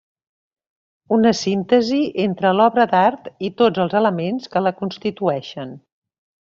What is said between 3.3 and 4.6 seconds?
i tots els elements